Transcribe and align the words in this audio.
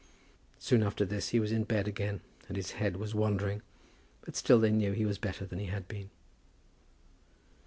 Soon 0.57 0.81
after 0.81 1.05
this 1.05 1.29
he 1.29 1.39
was 1.39 1.51
in 1.51 1.63
bed 1.63 1.87
again, 1.87 2.21
and 2.47 2.57
his 2.57 2.71
head 2.71 2.95
was 2.97 3.13
wandering; 3.13 3.61
but 4.21 4.35
still 4.35 4.59
they 4.59 4.71
knew 4.71 4.89
that 4.89 4.97
he 4.97 5.05
was 5.05 5.19
better 5.19 5.45
than 5.45 5.59
he 5.59 5.67
had 5.67 5.87
been. 5.87 6.09